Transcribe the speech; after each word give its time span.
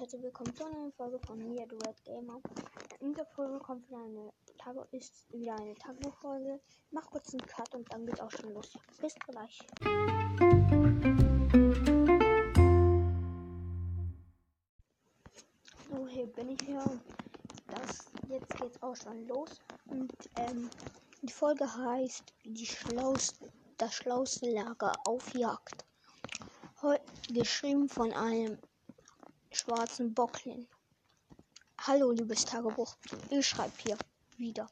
herzlich 0.00 0.22
willkommen 0.22 0.54
zu 0.56 0.64
einer 0.64 0.78
neuen 0.78 0.92
Folge 0.92 1.18
von 1.26 1.36
mir, 1.36 1.66
The 1.68 1.76
Red 1.86 2.04
Gamer. 2.06 2.40
In 3.00 3.12
der 3.12 3.26
Folge 3.26 3.58
kommt 3.58 3.86
wieder 3.86 3.98
eine 3.98 4.32
Tage 4.56 4.88
ist 4.92 5.30
wieder 5.30 5.54
eine 5.56 5.74
Tagebuchfolge. 5.74 6.58
Mach 6.90 7.04
kurz 7.10 7.34
einen 7.34 7.44
Cut 7.46 7.74
und 7.74 7.92
dann 7.92 8.06
geht's 8.06 8.18
auch 8.18 8.30
schon 8.30 8.54
los. 8.54 8.78
Bis 8.98 9.14
gleich. 9.16 9.58
So, 15.90 16.06
hier 16.08 16.26
bin 16.28 16.48
ich 16.48 16.66
und 16.68 17.02
das 17.66 18.06
jetzt 18.30 18.56
geht's 18.56 18.82
auch 18.82 18.96
schon 18.96 19.28
los. 19.28 19.50
Und 19.84 20.14
ähm, 20.36 20.70
die 21.20 21.32
Folge 21.32 21.66
heißt 21.76 22.32
die 22.44 22.64
schlauste, 22.64 23.52
das 23.76 23.96
schlauste 23.96 24.48
Lager 24.48 24.94
auf 25.04 25.34
Jagd. 25.34 25.84
Heu 26.80 26.96
geschrieben 27.34 27.90
von 27.90 28.14
einem 28.14 28.56
schwarzen 29.52 30.14
Bocklin. 30.14 30.68
Hallo, 31.78 32.12
liebes 32.12 32.44
Tagebuch. 32.44 32.96
Ich 33.30 33.48
schreibe 33.48 33.72
hier 33.82 33.98
wieder. 34.36 34.70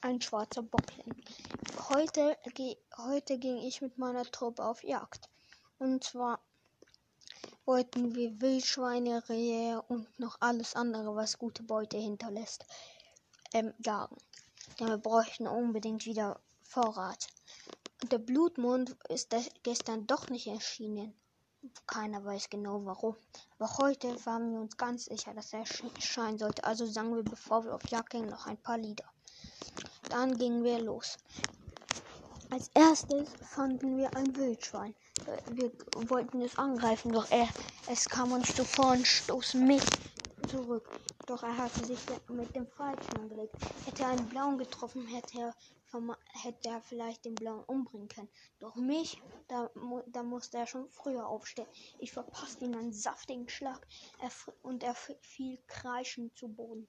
Ein 0.00 0.20
schwarzer 0.20 0.62
Bocklin. 0.62 1.14
Heute, 1.90 2.38
heute 2.96 3.38
ging 3.38 3.58
ich 3.58 3.82
mit 3.82 3.98
meiner 3.98 4.24
Truppe 4.24 4.64
auf 4.64 4.82
Jagd. 4.82 5.28
Und 5.78 6.02
zwar 6.04 6.40
wollten 7.66 8.14
wir 8.14 8.40
Wildschweine, 8.40 9.28
Rehe 9.28 9.82
und 9.88 10.18
noch 10.18 10.38
alles 10.40 10.74
andere, 10.74 11.14
was 11.14 11.38
gute 11.38 11.62
Beute 11.62 11.98
hinterlässt, 11.98 12.64
ähm, 13.52 13.74
jagen. 13.78 14.16
Denn 14.80 14.88
wir 14.88 14.98
bräuchten 14.98 15.46
unbedingt 15.46 16.06
wieder 16.06 16.40
Vorrat. 16.62 17.28
Und 18.02 18.10
der 18.10 18.18
Blutmond 18.18 18.96
ist 19.08 19.34
gestern 19.62 20.06
doch 20.06 20.30
nicht 20.30 20.46
erschienen. 20.46 21.14
Keiner 21.86 22.24
weiß 22.24 22.50
genau 22.50 22.84
warum. 22.84 23.16
Aber 23.58 23.78
heute 23.78 24.08
waren 24.26 24.52
wir 24.52 24.60
uns 24.60 24.76
ganz 24.76 25.06
sicher, 25.06 25.32
dass 25.34 25.52
er 25.52 25.60
erscheinen 25.60 26.38
sollte. 26.38 26.64
Also 26.64 26.86
sangen 26.86 27.16
wir, 27.16 27.22
bevor 27.22 27.64
wir 27.64 27.74
auf 27.74 27.86
Jagd 27.88 28.10
gingen, 28.10 28.28
noch 28.28 28.46
ein 28.46 28.58
paar 28.58 28.78
Lieder. 28.78 29.04
Dann 30.10 30.36
gingen 30.36 30.62
wir 30.64 30.80
los. 30.80 31.16
Als 32.50 32.70
erstes 32.74 33.28
fanden 33.50 33.96
wir 33.96 34.14
ein 34.16 34.36
Wildschwein. 34.36 34.94
Wir 35.52 35.72
wollten 36.08 36.42
es 36.42 36.58
angreifen, 36.58 37.12
doch 37.12 37.30
er, 37.30 37.48
es 37.86 38.08
kam 38.08 38.32
uns 38.32 38.54
zuvor 38.54 38.92
und 38.92 39.06
stoß 39.06 39.54
mich 39.54 39.82
zurück. 40.48 40.88
Doch 41.26 41.42
er 41.42 41.56
hatte 41.56 41.84
sich 41.84 41.98
mit 42.28 42.54
dem 42.54 42.66
Falschen 42.66 43.18
angelegt. 43.18 43.54
Hätte 43.84 44.02
er 44.02 44.10
einen 44.10 44.28
Blauen 44.28 44.58
getroffen, 44.58 45.06
hätte 45.06 45.40
er 45.40 45.54
hätte 46.42 46.68
er 46.68 46.80
vielleicht 46.80 47.24
den 47.24 47.34
Blauen 47.34 47.62
umbringen 47.64 48.08
können. 48.08 48.28
Doch 48.58 48.74
mich, 48.74 49.22
da, 49.48 49.70
da 50.06 50.22
musste 50.22 50.58
er 50.58 50.66
schon 50.66 50.88
früher 50.88 51.26
aufstehen. 51.26 51.68
Ich 51.98 52.12
verpasste 52.12 52.64
ihm 52.64 52.74
einen 52.74 52.92
saftigen 52.92 53.48
Schlag 53.48 53.86
er, 54.20 54.30
und 54.62 54.82
er 54.82 54.94
fiel 54.94 55.58
kreischend 55.66 56.36
zu 56.36 56.48
Boden. 56.48 56.88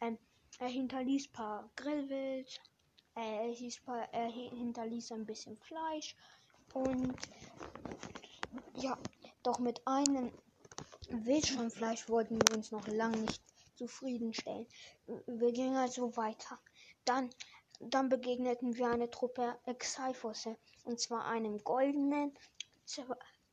Ähm, 0.00 0.18
er 0.58 0.68
hinterließ 0.68 1.28
ein 1.28 1.32
paar 1.32 1.70
Grillwild, 1.76 2.60
äh, 3.14 3.52
er, 3.86 4.12
er 4.12 4.30
hinterließ 4.30 5.12
ein 5.12 5.26
bisschen 5.26 5.58
Fleisch 5.58 6.16
und 6.72 7.16
ja, 8.74 8.98
doch 9.42 9.58
mit 9.58 9.86
einem 9.86 10.32
Wildschweinfleisch 11.08 12.08
wollten 12.08 12.38
wir 12.40 12.56
uns 12.56 12.70
noch 12.70 12.86
lange 12.88 13.18
nicht 13.18 13.42
zufriedenstellen. 13.76 14.66
Wir 15.26 15.52
gingen 15.52 15.76
also 15.76 16.16
weiter. 16.16 16.58
Dann 17.04 17.30
dann 17.80 18.08
begegneten 18.08 18.76
wir 18.76 18.88
eine 18.88 19.10
Truppe 19.10 19.58
Exaifosse, 19.66 20.56
und 20.84 21.00
zwar 21.00 21.26
einem 21.26 21.62
goldenen, 21.62 22.32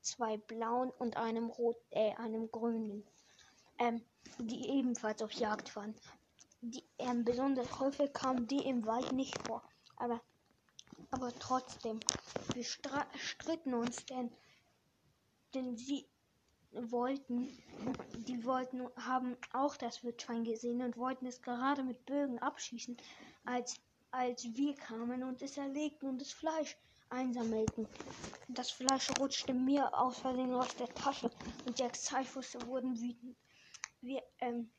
zwei 0.01 0.37
blauen 0.37 0.91
und 0.91 1.17
einem 1.17 1.49
rot, 1.49 1.77
äh, 1.91 2.15
einem 2.15 2.49
grünen, 2.51 3.05
ähm, 3.79 4.01
die 4.37 4.69
ebenfalls 4.69 5.21
auf 5.21 5.31
Jagd 5.33 5.75
waren. 5.75 5.95
Die, 6.61 6.83
ähm, 6.99 7.25
besonders 7.25 7.79
häufig 7.79 8.13
kamen 8.13 8.47
die 8.47 8.65
im 8.65 8.85
Wald 8.85 9.11
nicht 9.11 9.37
vor, 9.45 9.61
aber, 9.97 10.21
aber 11.11 11.33
trotzdem, 11.39 11.99
wir 12.53 12.63
stritten 12.63 13.73
uns, 13.73 14.05
denn, 14.05 14.31
denn 15.53 15.75
sie 15.75 16.07
wollten, 16.73 17.47
die 18.27 18.43
wollten, 18.45 18.87
haben 18.95 19.37
auch 19.53 19.75
das 19.77 20.03
Wildschwein 20.03 20.43
gesehen 20.43 20.81
und 20.81 20.97
wollten 20.97 21.25
es 21.25 21.41
gerade 21.41 21.83
mit 21.83 22.05
Bögen 22.05 22.39
abschießen, 22.39 22.97
als 23.45 23.79
als 24.13 24.43
wir 24.55 24.75
kamen 24.75 25.23
und 25.23 25.41
es 25.41 25.57
erlegten 25.57 26.07
und 26.07 26.21
das 26.21 26.31
Fleisch 26.31 26.77
einsammelten. 27.09 27.87
Das 28.47 28.69
Fleisch 28.69 29.09
rutschte 29.19 29.53
mir 29.53 29.91
aus 29.97 30.19
Versehen 30.19 30.53
aus 30.53 30.75
der 30.75 30.87
Tasche 30.93 31.31
und 31.65 31.79
die 31.79 31.83
Axalfusse 31.83 32.65
wurden 32.67 32.99
wütend. 32.99 33.35
Wir, 34.01 34.21
ähm, 34.39 34.69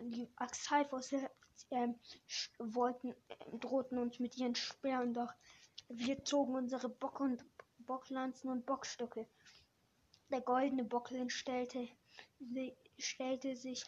die 0.00 0.26
Axalfusse 0.36 1.30
ähm, 1.70 1.96
wollten, 2.58 3.10
äh, 3.28 3.58
drohten 3.60 3.98
uns 3.98 4.18
mit 4.18 4.38
ihren 4.38 4.54
Speeren, 4.54 5.12
doch 5.12 5.32
wir 5.88 6.24
zogen 6.24 6.54
unsere 6.54 6.88
Bock 6.88 7.20
und 7.20 7.44
Bocklanzen 7.80 8.50
und 8.50 8.64
Bockstöcke. 8.64 9.26
Der 10.30 10.40
goldene 10.42 10.84
Bocklin 10.84 11.30
stellte, 11.30 11.88
stellte 12.98 13.56
sich 13.56 13.84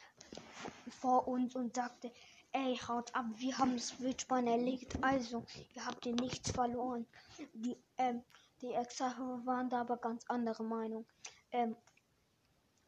vor 0.89 1.29
uns 1.29 1.55
und 1.55 1.77
sagte, 1.77 2.13
Ey, 2.53 2.77
haut 2.77 3.15
ab, 3.15 3.27
wir 3.37 3.57
haben 3.59 3.75
das 3.75 4.01
Wildschwein 4.01 4.49
erlegt, 4.49 4.97
also, 5.05 5.45
ihr 5.75 5.87
habt 5.87 6.03
hier 6.03 6.17
nichts 6.17 6.51
verloren. 6.51 7.07
Die, 7.55 7.77
ähm, 7.97 8.25
die 8.61 8.73
Exache 8.73 9.41
waren 9.45 9.71
da 9.71 9.83
aber 9.83 9.97
ganz 9.97 10.25
andere 10.27 10.65
Meinung. 10.65 11.07
Ähm, 11.53 11.77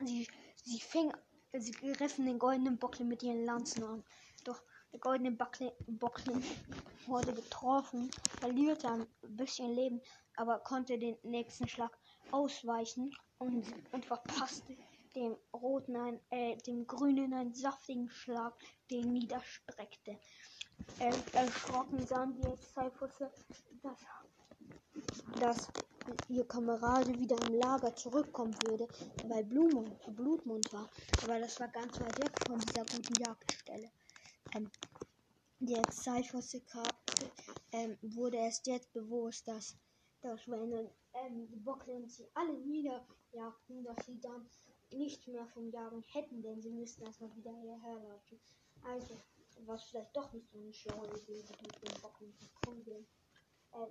sie, 0.00 0.26
sie 0.64 0.80
fing, 0.80 1.12
sie 1.52 1.70
griffen 1.70 2.26
den 2.26 2.40
goldenen 2.40 2.76
Bocklin 2.76 3.06
mit 3.06 3.22
ihren 3.22 3.44
Lanzen 3.44 3.84
an. 3.84 4.04
Doch 4.42 4.60
der 4.92 4.98
goldene 4.98 5.30
Bocklin 5.30 6.42
wurde 7.06 7.32
getroffen, 7.32 8.10
verlierte 8.40 8.90
ein 8.90 9.06
bisschen 9.22 9.72
Leben, 9.74 10.00
aber 10.36 10.58
konnte 10.58 10.98
den 10.98 11.16
nächsten 11.22 11.68
Schlag 11.68 11.96
ausweichen 12.32 13.14
und, 13.38 13.64
und 13.92 14.04
verpasste 14.04 14.76
dem 15.14 15.36
roten 15.52 15.96
ein, 15.96 16.20
äh, 16.30 16.56
dem 16.58 16.86
grünen 16.86 17.34
einen 17.34 17.54
saftigen 17.54 18.08
Schlag, 18.08 18.54
den 18.90 19.12
niederstreckte. 19.12 20.18
Er, 20.98 21.14
erschrocken 21.34 22.06
sahen 22.06 22.34
die 22.34 22.48
Exaifusse, 22.48 23.30
dass, 23.82 23.98
dass 25.38 25.68
ihr 26.28 26.46
Kamerade 26.46 27.18
wieder 27.18 27.36
im 27.46 27.54
Lager 27.54 27.94
zurückkommen 27.94 28.54
würde, 28.66 28.88
weil 29.26 29.44
Blumund, 29.44 29.94
Blutmund 30.16 30.72
war. 30.72 30.88
Aber 31.22 31.38
das 31.38 31.60
war 31.60 31.68
ganz 31.68 32.00
weit 32.00 32.18
weg 32.18 32.32
von 32.46 32.58
dieser 32.58 32.84
guten 32.84 33.22
Jagdstelle. 33.22 33.90
Ähm, 34.54 34.70
die 35.60 35.74
Exaifusse 35.74 36.62
ähm, 37.70 37.96
wurde 38.02 38.38
erst 38.38 38.66
jetzt 38.66 38.92
bewusst, 38.92 39.46
dass, 39.46 39.76
dass 40.20 40.48
wenn 40.48 40.90
ähm, 41.14 41.48
die 41.48 41.56
Bockeln 41.56 42.08
sie 42.08 42.28
alle 42.34 42.54
niederjagten, 42.54 43.84
dass 43.84 44.06
sie 44.06 44.20
dann 44.20 44.46
nichts 44.90 45.26
mehr 45.26 45.46
vom 45.46 45.70
Jagen 45.70 46.02
hätten, 46.02 46.42
denn 46.42 46.60
sie 46.60 46.70
müssten 46.70 47.02
erstmal 47.02 47.34
wieder 47.36 47.52
hierher 47.52 47.98
laufen. 48.00 48.40
Also, 48.84 49.16
was 49.66 49.84
vielleicht 49.84 50.14
doch 50.16 50.32
nicht 50.32 50.50
so 50.50 50.58
eine 50.58 50.72
schlaue 50.72 51.06
Idee 51.08 51.42
mit 51.62 51.88
dem 51.88 52.02
Bocken 52.02 52.34
zu 52.36 52.70
umgehen. 52.70 53.06
Äh, 53.72 53.86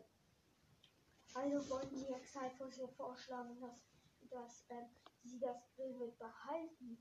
also 1.33 1.69
wollten 1.69 1.95
die 1.95 2.13
Exalfosse 2.13 2.87
vorschlagen, 2.89 3.59
dass, 3.61 3.81
dass 4.29 4.65
äh, 4.69 4.85
sie 5.23 5.39
das 5.39 5.57
Grillwild 5.75 6.17
behalten, 6.19 6.97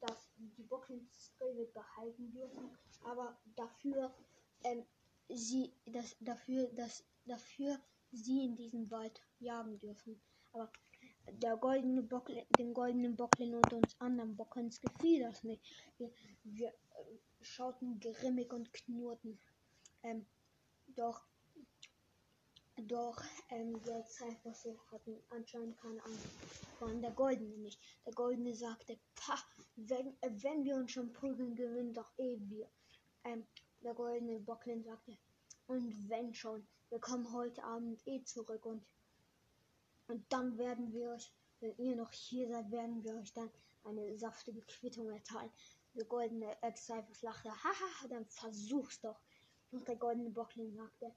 dass 0.00 0.30
die 0.36 0.62
Bocken 0.62 1.08
das 1.12 1.32
Grillwild 1.38 1.72
behalten 1.72 2.30
dürfen, 2.32 2.76
aber 3.04 3.38
dafür 3.56 4.12
ähm, 4.64 4.84
sie 5.28 5.72
das 5.86 6.16
dafür 6.20 6.66
dass 6.74 7.04
dafür 7.24 7.78
sie 8.12 8.44
in 8.44 8.56
diesem 8.56 8.90
Wald 8.90 9.20
jagen 9.38 9.78
dürfen. 9.78 10.20
Aber 10.52 10.70
der 11.30 11.56
goldene 11.56 12.02
Bock, 12.02 12.30
den 12.58 12.72
goldenen 12.72 13.16
Bocklin 13.16 13.54
und 13.54 13.72
uns 13.72 14.00
anderen 14.00 14.36
Bockens 14.36 14.80
gefiel 14.80 15.20
das 15.20 15.44
nicht. 15.44 15.62
Wir, 15.98 16.10
wir 16.44 16.68
äh, 16.68 17.18
schauten 17.42 18.00
grimmig 18.00 18.52
und 18.52 18.72
knurrten. 18.72 19.38
Ähm, 20.02 20.26
doch, 20.86 21.26
doch, 22.86 23.20
ähm, 23.50 23.82
der 23.84 24.04
Zeitbosse 24.06 24.78
hatten 24.92 25.20
anscheinend 25.30 25.76
keine 25.78 26.02
Angst. 26.04 26.26
Allem 26.80 27.02
der 27.02 27.10
Goldene 27.10 27.56
nicht. 27.58 27.80
Der 28.06 28.12
Goldene 28.12 28.54
sagte, 28.54 28.98
pah, 29.16 29.38
wenn, 29.76 30.16
äh, 30.20 30.30
wenn 30.42 30.64
wir 30.64 30.76
uns 30.76 30.92
schon 30.92 31.12
prügeln, 31.12 31.56
gewinnen 31.56 31.92
doch 31.92 32.12
eh 32.18 32.38
wir. 32.40 32.68
Ähm, 33.24 33.46
der 33.82 33.94
Goldene 33.94 34.40
Bocklin 34.40 34.82
sagte, 34.84 35.18
und 35.66 36.08
wenn 36.08 36.32
schon, 36.34 36.66
wir 36.90 37.00
kommen 37.00 37.32
heute 37.32 37.64
Abend 37.64 38.06
eh 38.06 38.22
zurück 38.24 38.64
und 38.66 38.84
und 40.08 40.24
dann 40.32 40.56
werden 40.56 40.92
wir 40.92 41.10
euch, 41.10 41.30
wenn 41.60 41.76
ihr 41.76 41.94
noch 41.94 42.12
hier 42.12 42.48
seid, 42.48 42.70
werden 42.70 43.04
wir 43.04 43.14
euch 43.16 43.32
dann 43.34 43.50
eine 43.84 44.16
saftige 44.18 44.62
Quittung 44.62 45.10
erteilen. 45.10 45.52
Der 45.94 46.06
goldene 46.06 46.56
Ex-Cyphers 46.62 47.22
lachte, 47.22 47.50
haha, 47.50 48.08
dann 48.08 48.24
versuch's 48.26 49.00
doch. 49.02 49.20
Und 49.70 49.86
der 49.86 49.96
goldene 49.96 50.30
Bockling 50.30 50.72
sagte, 50.74 51.14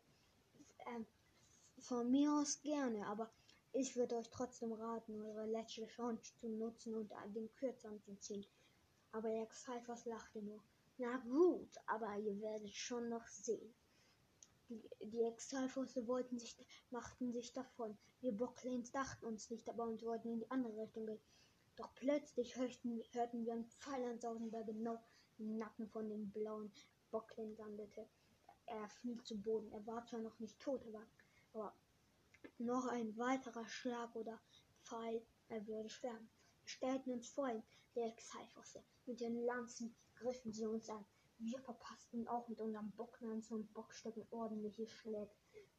ähm, 0.87 1.05
von 1.79 2.11
mir 2.11 2.33
aus 2.33 2.61
gerne, 2.61 3.07
aber 3.07 3.31
Ich 3.73 3.95
würde 3.95 4.17
euch 4.17 4.29
trotzdem 4.29 4.73
raten, 4.73 5.21
eure 5.21 5.45
letzte 5.45 5.87
Chance 5.87 6.35
zu 6.35 6.49
nutzen 6.49 6.93
und 6.93 7.09
den 7.33 7.49
Kürzern 7.53 8.01
zu 8.01 8.13
ziehen. 8.17 8.45
Aber 9.13 9.29
der 9.29 9.49
Cyphers 9.49 10.05
lachte 10.05 10.41
nur. 10.41 10.61
Na 10.97 11.17
gut, 11.17 11.77
aber 11.87 12.17
ihr 12.17 12.39
werdet 12.41 12.75
schon 12.75 13.07
noch 13.07 13.25
sehen. 13.27 13.73
Die, 14.71 14.89
die 15.01 15.23
Exalfosse 15.23 16.07
wollten 16.07 16.39
sich, 16.39 16.55
machten 16.91 17.33
sich 17.33 17.51
davon. 17.51 17.97
Wir 18.21 18.31
Bocklins 18.31 18.89
dachten 18.93 19.25
uns 19.25 19.49
nicht, 19.49 19.67
aber 19.67 19.83
uns 19.83 20.01
wollten 20.01 20.29
in 20.29 20.39
die 20.39 20.49
andere 20.49 20.83
Richtung 20.83 21.07
gehen. 21.07 21.19
Doch 21.75 21.93
plötzlich 21.95 22.55
hörten, 22.55 23.03
hörten 23.11 23.45
wir 23.45 23.51
einen 23.51 23.65
Pfeil 23.65 24.01
ansausen, 24.05 24.49
der 24.49 24.63
genau 24.63 24.97
im 25.39 25.57
Nacken 25.57 25.89
von 25.89 26.07
dem 26.07 26.31
blauen 26.31 26.71
Bocklin 27.09 27.57
landete. 27.57 28.07
Er 28.65 28.87
fiel 28.87 29.21
zu 29.23 29.37
Boden. 29.41 29.69
Er 29.73 29.85
war 29.85 30.05
zwar 30.05 30.21
noch 30.21 30.39
nicht 30.39 30.57
tot, 30.61 30.81
aber, 30.87 31.05
aber 31.51 31.75
noch 32.57 32.87
ein 32.87 33.17
weiterer 33.17 33.67
Schlag 33.67 34.15
oder 34.15 34.39
Pfeil, 34.83 35.21
er 35.49 35.67
würde 35.67 35.89
sterben. 35.89 36.29
Wir 36.61 36.69
stellten 36.69 37.11
uns 37.11 37.27
vor 37.27 37.49
ihn, 37.49 37.63
der 37.95 38.07
Exalfosse. 38.07 38.81
Mit 39.05 39.19
ihren 39.19 39.43
Lanzen 39.43 39.93
griffen 40.15 40.53
sie 40.53 40.65
uns 40.65 40.89
an. 40.89 41.05
Wir 41.43 41.59
verpassten 41.59 42.27
auch 42.27 42.47
mit 42.47 42.61
unserem 42.61 42.91
Bocklanz 42.91 43.49
und 43.49 43.73
Bockstöcken 43.73 44.27
ordentliche 44.29 44.85
Schläge. 44.85 45.31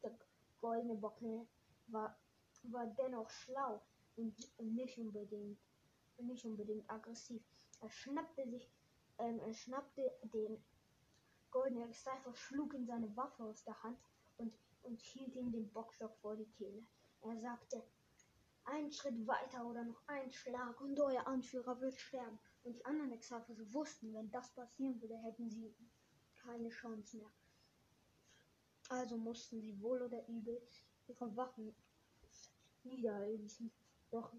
Der 0.02 0.12
goldene 0.60 0.96
Bockle 0.96 1.46
war, 1.86 2.18
war 2.64 2.86
dennoch 2.86 3.30
schlau 3.30 3.80
und 4.16 4.36
nicht 4.58 4.98
unbedingt, 4.98 5.60
nicht 6.18 6.44
unbedingt 6.44 6.90
aggressiv. 6.90 7.40
Er 7.80 7.90
schnappte 7.90 8.48
sich, 8.48 8.68
ähm, 9.18 9.38
er 9.38 9.54
schnappte 9.54 10.12
den 10.34 10.60
goldenen 11.52 11.92
Cypher, 11.92 12.34
schlug 12.34 12.74
ihm 12.74 12.84
seine 12.84 13.16
Waffe 13.16 13.44
aus 13.44 13.62
der 13.62 13.80
Hand 13.84 13.98
und, 14.38 14.58
und 14.82 15.00
hielt 15.00 15.36
ihm 15.36 15.52
den 15.52 15.70
Bockstock 15.70 16.16
vor 16.16 16.34
die 16.34 16.50
Kehle. 16.58 16.82
Er 17.20 17.38
sagte, 17.38 17.84
ein 18.64 18.90
Schritt 18.90 19.28
weiter 19.28 19.64
oder 19.64 19.84
noch 19.84 20.02
ein 20.08 20.28
Schlag 20.32 20.80
und 20.80 20.98
euer 20.98 21.24
Anführer 21.28 21.80
wird 21.80 21.94
sterben. 21.94 22.40
Und 22.64 22.76
die 22.76 22.84
anderen 22.84 23.12
Exalfos 23.12 23.56
wussten, 23.72 24.14
wenn 24.14 24.30
das 24.30 24.50
passieren 24.54 25.00
würde, 25.00 25.16
hätten 25.18 25.50
sie 25.50 25.74
keine 26.34 26.68
Chance 26.68 27.16
mehr. 27.16 27.30
Also 28.88 29.16
mussten 29.16 29.60
sie 29.60 29.80
wohl 29.80 30.02
oder 30.02 30.26
übel 30.28 30.60
ihre 31.08 31.36
Waffen 31.36 31.74
niederlegen. 32.84 33.50
Doch, 34.10 34.32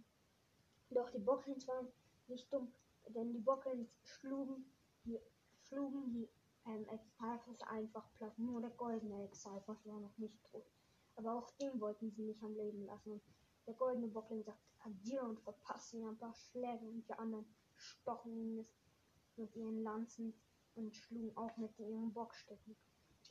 doch 0.89 1.09
die 1.09 1.19
Bocklins 1.19 1.67
waren 1.67 1.87
nicht 2.27 2.51
dumm, 2.53 2.71
denn 3.09 3.33
die 3.33 3.39
Bocklins 3.39 3.89
schlugen 4.03 4.65
die, 5.05 5.19
schlugen 5.63 6.11
die 6.13 6.29
ähm, 6.65 6.85
Exalfos 6.89 7.61
einfach 7.63 8.05
platt. 8.13 8.37
Nur 8.37 8.61
der 8.61 8.69
goldene 8.71 9.25
Exalfos 9.25 9.85
war 9.85 9.99
noch 9.99 10.17
nicht 10.17 10.41
tot. 10.51 10.65
Aber 11.15 11.33
auch 11.33 11.51
den 11.57 11.79
wollten 11.79 12.11
sie 12.11 12.23
nicht 12.23 12.43
am 12.43 12.55
Leben 12.55 12.85
lassen. 12.85 13.11
Und 13.11 13.21
der 13.67 13.73
goldene 13.73 14.07
Bockling 14.07 14.43
sagt 14.43 14.59
Adieu 14.79 15.21
und 15.23 15.39
verpasst 15.41 15.93
ihm 15.93 16.07
ein 16.07 16.17
paar 16.17 16.33
Schläge 16.33 16.85
und 16.85 17.07
die 17.07 17.13
anderen 17.13 17.45
stochen 17.83 18.35
ihn 18.35 18.68
mit 19.35 19.56
ihren 19.56 19.83
Lanzen 19.83 20.33
und 20.75 20.95
schlugen 20.95 21.35
auch 21.38 21.56
mit 21.57 21.77
ihren 21.80 22.13
Bockstöcken. 22.13 22.75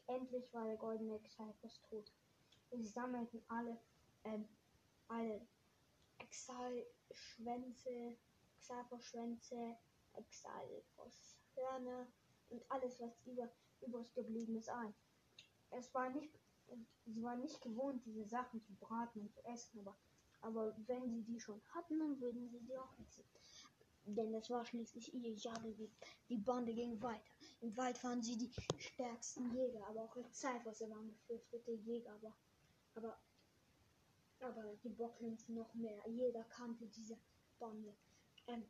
Endlich 0.07 0.53
war 0.53 0.67
der 0.67 0.77
goldene 0.77 1.17
Exalfos 1.17 1.81
tot. 1.89 2.13
Sie 2.71 2.87
sammelten 2.87 3.43
alle, 3.49 3.79
ähm, 4.25 4.49
alle 5.09 5.47
Exal-Schwänze, 6.19 8.17
Exalfos-Schwänze, 8.57 9.77
Exalfos-Hörner 10.15 12.07
und 12.51 12.71
alles, 12.71 13.01
was 13.01 13.19
über, 13.27 13.49
übrig 13.81 14.13
geblieben 14.15 14.57
ist, 14.57 14.69
ein. 14.69 14.95
Es 15.71 15.93
war 15.95 16.11
nicht, 16.11 16.39
sie 17.07 17.23
waren 17.23 17.41
nicht 17.41 17.61
gewohnt, 17.61 18.05
diese 18.05 18.27
Sachen 18.27 18.63
zu 18.63 18.75
braten 18.75 19.21
und 19.21 19.33
zu 19.33 19.45
essen, 19.45 19.81
aber, 19.81 19.97
aber 20.41 20.77
wenn 20.87 21.11
sie 21.11 21.23
die 21.23 21.41
schon 21.41 21.61
hatten, 21.75 21.99
dann 21.99 22.21
würden 22.21 22.49
sie 22.49 22.61
sie 22.61 22.77
auch 22.77 22.99
essen. 22.99 23.25
Denn 24.05 24.33
das 24.33 24.51
war 24.51 24.65
schließlich 24.65 25.15
ihr 25.15 25.33
Jagdgebiet. 25.35 25.93
Die 26.29 26.37
Bande 26.37 26.75
ging 26.75 27.01
weiter. 27.01 27.31
Im 27.61 27.77
Wald 27.77 28.03
waren 28.03 28.23
sie 28.23 28.37
die 28.37 28.51
stärksten 28.79 29.55
Jäger, 29.55 29.87
aber 29.87 30.03
auch 30.03 30.17
Cyphers 30.33 30.81
waren 30.81 31.09
gefürchtete 31.09 31.73
Jäger, 31.73 32.13
aber, 32.15 32.35
aber, 32.95 33.19
aber 34.41 34.77
die 34.83 34.89
Bocklins 34.89 35.49
noch 35.49 35.73
mehr. 35.75 36.03
Jeder 36.09 36.43
kannte 36.45 36.87
diese 36.87 37.17
Bande. 37.61 37.95
Ähm, 38.49 38.65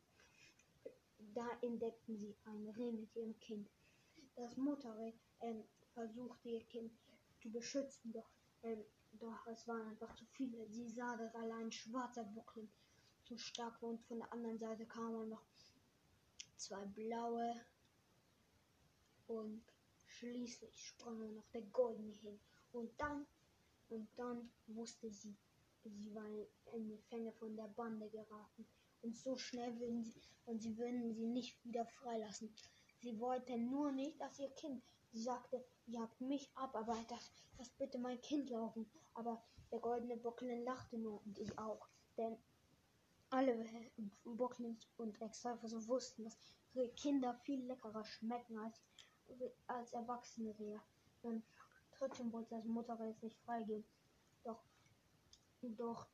da 1.33 1.47
entdeckten 1.61 2.17
sie 2.17 2.35
ein 2.45 2.67
Reh 2.69 2.91
mit 2.91 3.15
ihrem 3.15 3.37
Kind. 3.39 3.67
Das 4.35 4.55
Mutterreh 4.55 5.13
ähm, 5.41 5.63
versuchte 5.93 6.49
ihr 6.49 6.63
Kind 6.65 6.91
zu 7.41 7.51
beschützen, 7.51 8.11
doch, 8.13 8.29
ähm, 8.61 8.83
doch 9.13 9.47
es 9.47 9.67
waren 9.67 9.87
einfach 9.87 10.13
zu 10.15 10.25
viele. 10.25 10.67
Sie 10.69 10.89
sah, 10.89 11.17
dass 11.17 11.33
allein 11.35 11.71
schwarzer 11.71 12.23
Bocklin 12.23 12.69
zu 13.23 13.37
stark 13.37 13.81
war 13.81 13.89
und 13.89 14.01
von 14.03 14.19
der 14.19 14.31
anderen 14.31 14.57
Seite 14.57 14.85
kamen 14.85 15.29
noch 15.29 15.45
zwei 16.57 16.85
blaue 16.85 17.55
und 19.27 19.63
schließlich 20.07 20.87
sprang 20.87 21.33
noch 21.35 21.47
der 21.49 21.63
goldene 21.63 22.13
hin 22.13 22.39
und 22.73 22.91
dann 22.99 23.25
und 23.89 24.07
dann 24.15 24.49
wusste 24.67 25.09
sie, 25.09 25.35
sie 25.83 26.15
war 26.15 26.25
in 26.73 26.87
die 26.87 26.97
Fänge 27.09 27.31
von 27.33 27.55
der 27.55 27.67
Bande 27.67 28.09
geraten 28.09 28.65
und 29.01 29.17
so 29.17 29.37
schnell 29.37 29.77
würden 29.79 30.03
sie 30.03 30.21
und 30.45 30.61
sie 30.61 30.77
würden 30.77 31.13
sie 31.13 31.25
nicht 31.25 31.63
wieder 31.65 31.85
freilassen. 31.85 32.53
Sie 33.01 33.19
wollte 33.19 33.57
nur 33.57 33.91
nicht, 33.91 34.19
dass 34.19 34.39
ihr 34.39 34.49
Kind, 34.51 34.81
sie 35.11 35.21
sagte, 35.21 35.63
jagt 35.87 36.21
mich 36.21 36.49
ab, 36.55 36.75
aber 36.75 36.97
das, 37.09 37.31
das 37.57 37.69
bitte 37.71 37.97
mein 37.97 38.21
Kind 38.21 38.49
laufen. 38.49 38.89
Aber 39.13 39.43
der 39.71 39.79
goldene 39.79 40.17
Bockelin 40.17 40.63
lachte 40.63 40.97
nur 40.97 41.21
und 41.25 41.37
ich 41.37 41.57
auch, 41.57 41.87
denn 42.17 42.37
alle 43.33 43.57
Bocklins 44.23 44.87
und 44.97 45.19
Exalfos 45.19 45.87
wussten, 45.87 46.23
dass 46.23 46.37
Kinder 46.95 47.33
viel 47.33 47.65
leckerer 47.65 48.03
schmecken 48.05 48.59
als, 48.59 48.79
als 49.65 49.91
erwachsene 49.93 50.57
Rehe. 50.59 50.79
Und 51.23 51.43
trotzdem 51.97 52.31
wollte 52.31 52.51
das 52.51 52.65
Mutterreh 52.65 53.15
nicht 53.21 53.39
freigeben. 53.39 53.83
Doch, 54.43 54.63
doch 55.61 56.07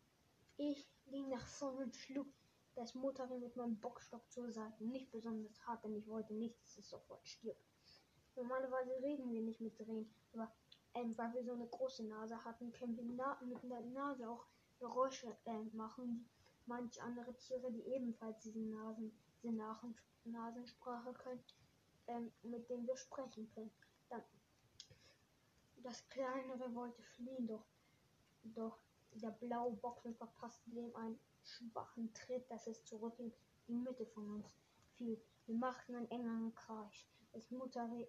ich 0.56 0.88
ging 1.08 1.28
nach 1.28 1.46
vorne 1.46 1.86
und 1.86 1.96
schlug 1.96 2.28
das 2.76 2.96
Mutterreh 2.96 3.38
mit 3.38 3.54
meinem 3.58 3.78
Bockstock 3.80 4.32
zur 4.32 4.50
Seite. 4.50 4.86
Nicht 4.86 5.12
besonders 5.12 5.68
hart, 5.68 5.84
denn 5.84 5.96
ich 5.96 6.08
wollte 6.08 6.34
nicht, 6.34 6.62
dass 6.64 6.78
es 6.78 6.90
sofort 6.90 7.28
stirbt. 7.28 7.66
Normalerweise 8.38 8.92
reden 9.02 9.30
wir 9.34 9.42
nicht 9.42 9.60
mit 9.60 9.78
Drehen, 9.78 10.10
aber 10.32 10.50
ähm, 10.94 11.18
weil 11.18 11.34
wir 11.34 11.44
so 11.44 11.52
eine 11.52 11.68
große 11.68 12.06
Nase 12.06 12.42
hatten, 12.46 12.72
können 12.72 12.96
wir 12.96 13.04
na 13.04 13.38
mit 13.44 13.62
der 13.64 13.82
Nase 13.82 14.30
auch 14.30 14.46
Geräusche 14.80 15.36
äh, 15.46 15.64
machen, 15.76 16.30
manche 16.70 17.02
andere 17.02 17.36
Tiere, 17.36 17.72
die 17.72 17.84
ebenfalls 17.88 18.40
diese 18.40 18.60
Nasen, 18.60 19.12
diese 19.42 19.52
Nasen, 19.52 19.96
Nasensprache 20.24 21.14
können, 21.14 21.44
ähm, 22.08 22.32
mit 22.44 22.70
denen 22.70 22.88
wir 22.88 22.96
sprechen 22.96 23.50
können. 23.50 23.72
Dann, 24.10 24.22
das 25.78 26.08
kleinere 26.10 26.74
wollte 26.74 27.02
fliehen, 27.02 27.48
doch, 27.48 27.66
doch 28.44 28.80
der 29.12 29.32
blaue 29.32 29.76
Boxer 29.78 30.14
verpasste 30.14 30.70
dem 30.70 30.96
einen 30.96 31.20
schwachen 31.44 32.14
Tritt, 32.14 32.50
dass 32.52 32.68
es 32.68 32.86
zurück 32.86 33.18
in 33.18 33.34
die 33.68 33.74
Mitte 33.74 34.06
von 34.06 34.30
uns 34.36 34.54
fiel. 34.96 35.20
Wir 35.48 35.56
machten 35.56 35.96
einen 35.96 36.12
engeren 36.12 36.54
Kreis. 36.54 37.08
Das 37.34 37.50
Mutterreh, 37.50 38.08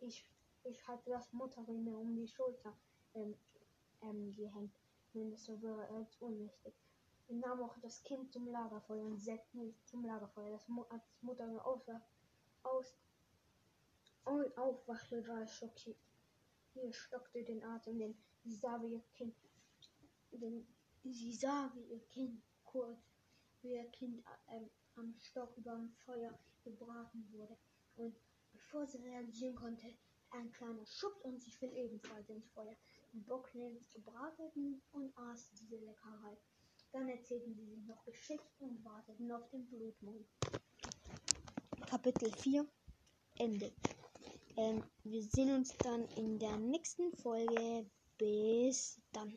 ich, 0.00 0.28
ich 0.64 0.86
hatte 0.86 1.10
das 1.10 1.32
Mutterreh 1.32 1.78
mir 1.78 1.98
um 1.98 2.14
die 2.14 2.28
Schulter 2.28 2.76
ähm, 3.14 3.34
ähm, 4.02 4.34
gehängt. 4.34 4.76
Mindestens 5.14 5.62
wäre 5.62 5.86
er 5.86 5.94
als 5.94 6.20
ohnmächtig. 6.20 6.74
Wir 7.26 7.36
nahmen 7.36 7.62
auch 7.62 7.78
das 7.78 8.02
Kind 8.02 8.32
zum 8.32 8.46
Lagerfeuer 8.48 9.04
und 9.04 9.18
setzten 9.18 9.68
es 9.68 9.84
zum 9.86 10.04
Lagerfeuer. 10.04 10.50
Das, 10.50 10.68
Mu 10.68 10.82
als 10.90 11.04
Mutter 11.22 11.66
aufwacht, 11.66 12.06
aus, 12.62 12.94
und 14.24 14.56
aufwachte, 14.58 15.26
war 15.26 15.42
es 15.42 15.52
schockiert. 15.54 15.98
Hier 16.72 16.92
stockte 16.92 17.42
den 17.44 17.64
Atem, 17.64 17.98
denn 17.98 18.16
sie 18.42 18.54
sah 18.54 18.80
wie 18.82 18.94
ihr 18.94 19.02
Kind, 19.14 19.34
denn 20.32 20.66
sie 21.04 21.32
sah 21.32 21.70
wie 21.74 21.94
ihr 21.94 22.04
Kind 22.08 22.42
kurz, 22.64 23.00
wie 23.62 23.74
ihr 23.74 23.88
Kind 23.90 24.22
ähm, 24.48 24.68
am 24.96 25.14
Stock 25.18 25.56
über 25.56 25.72
dem 25.72 25.90
Feuer 26.04 26.38
gebraten 26.62 27.26
wurde. 27.32 27.56
Und 27.96 28.16
bevor 28.52 28.86
sie 28.86 28.98
realisieren 28.98 29.54
konnte, 29.54 29.94
ein 30.30 30.50
kleiner 30.52 30.84
Schubs 30.84 31.22
und 31.22 31.40
sie 31.40 31.52
fiel 31.52 31.72
ebenfalls 31.72 32.28
ins 32.28 32.48
Feuer. 32.50 32.74
Die 33.12 33.20
Bocklins 33.20 33.96
brateten 34.04 34.82
und 34.92 35.16
aßen 35.16 35.56
diese 35.56 35.76
Leckerei. 35.76 36.36
Dann 36.94 37.08
erzählten 37.08 37.56
sie 37.56 37.66
sich 37.66 37.84
noch 37.86 38.04
Geschichten 38.04 38.64
und 38.64 38.84
warteten 38.84 39.32
auf 39.32 39.50
den 39.50 39.66
Blutmond. 39.66 40.28
Kapitel 41.90 42.30
4 42.38 42.64
Ende. 43.40 43.72
Ähm, 44.56 44.80
wir 45.02 45.22
sehen 45.24 45.56
uns 45.56 45.76
dann 45.78 46.06
in 46.16 46.38
der 46.38 46.56
nächsten 46.56 47.12
Folge. 47.16 47.90
Bis 48.16 49.02
dann. 49.10 49.36